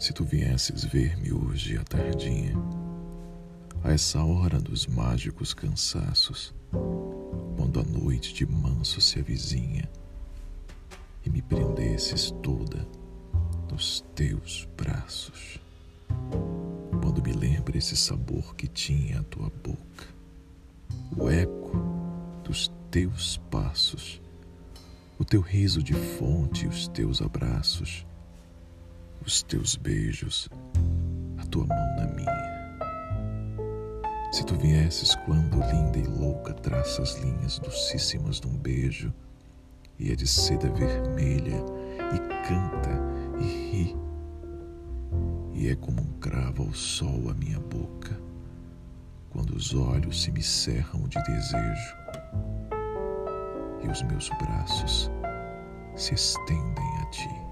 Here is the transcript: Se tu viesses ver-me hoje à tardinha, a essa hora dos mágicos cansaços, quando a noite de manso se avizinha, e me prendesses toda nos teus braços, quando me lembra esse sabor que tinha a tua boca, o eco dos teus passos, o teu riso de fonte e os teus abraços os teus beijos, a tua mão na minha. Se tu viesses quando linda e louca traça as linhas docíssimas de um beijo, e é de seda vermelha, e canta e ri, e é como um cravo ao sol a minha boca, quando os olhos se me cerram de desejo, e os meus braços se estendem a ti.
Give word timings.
Se 0.00 0.14
tu 0.14 0.24
viesses 0.24 0.82
ver-me 0.82 1.30
hoje 1.30 1.76
à 1.76 1.84
tardinha, 1.84 2.54
a 3.84 3.92
essa 3.92 4.24
hora 4.24 4.58
dos 4.58 4.86
mágicos 4.86 5.52
cansaços, 5.52 6.54
quando 7.54 7.80
a 7.80 7.82
noite 7.82 8.32
de 8.32 8.46
manso 8.46 8.98
se 8.98 9.18
avizinha, 9.18 9.86
e 11.22 11.28
me 11.28 11.42
prendesses 11.42 12.30
toda 12.42 12.88
nos 13.70 14.02
teus 14.14 14.66
braços, 14.74 15.60
quando 17.02 17.22
me 17.22 17.34
lembra 17.34 17.76
esse 17.76 17.94
sabor 17.94 18.56
que 18.56 18.68
tinha 18.68 19.20
a 19.20 19.24
tua 19.24 19.52
boca, 19.62 20.06
o 21.14 21.28
eco 21.28 21.76
dos 22.42 22.72
teus 22.90 23.36
passos, 23.50 24.18
o 25.18 25.26
teu 25.26 25.42
riso 25.42 25.82
de 25.82 25.92
fonte 25.92 26.64
e 26.64 26.68
os 26.68 26.88
teus 26.88 27.20
abraços 27.20 28.06
os 29.24 29.42
teus 29.42 29.76
beijos, 29.76 30.48
a 31.38 31.46
tua 31.46 31.66
mão 31.66 31.96
na 31.96 32.06
minha. 32.14 32.50
Se 34.32 34.44
tu 34.44 34.56
viesses 34.56 35.14
quando 35.26 35.60
linda 35.70 35.98
e 35.98 36.06
louca 36.06 36.54
traça 36.54 37.02
as 37.02 37.16
linhas 37.16 37.58
docíssimas 37.58 38.40
de 38.40 38.46
um 38.46 38.56
beijo, 38.56 39.12
e 39.98 40.10
é 40.10 40.14
de 40.14 40.26
seda 40.26 40.70
vermelha, 40.70 41.56
e 42.14 42.18
canta 42.46 42.90
e 43.38 43.44
ri, 43.44 43.96
e 45.52 45.68
é 45.68 45.76
como 45.76 46.00
um 46.00 46.12
cravo 46.20 46.62
ao 46.62 46.72
sol 46.72 47.28
a 47.28 47.34
minha 47.34 47.60
boca, 47.60 48.18
quando 49.30 49.54
os 49.54 49.74
olhos 49.74 50.22
se 50.22 50.32
me 50.32 50.42
cerram 50.42 51.06
de 51.08 51.22
desejo, 51.24 51.96
e 53.82 53.88
os 53.88 54.02
meus 54.02 54.28
braços 54.30 55.10
se 55.96 56.14
estendem 56.14 56.96
a 57.02 57.10
ti. 57.10 57.49